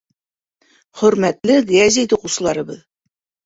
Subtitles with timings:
[1.03, 2.85] Хөрмәтле гәзит уҡыусыларыбыҙ!